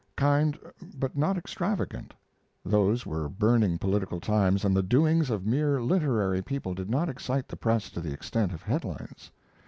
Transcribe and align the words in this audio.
[Kind 0.15 0.57
but 0.97 1.15
not 1.15 1.37
extravagant; 1.37 2.15
those 2.65 3.05
were 3.05 3.29
burning 3.29 3.77
political 3.77 4.19
times, 4.19 4.65
and 4.65 4.75
the 4.75 4.81
doings 4.81 5.29
of 5.29 5.45
mere 5.45 5.79
literary 5.79 6.41
people 6.41 6.73
did 6.73 6.89
not 6.89 7.07
excite 7.07 7.47
the 7.47 7.55
press 7.55 7.91
to 7.91 8.01
the 8.01 8.11
extent 8.11 8.51
of 8.51 8.63
headlines. 8.63 9.29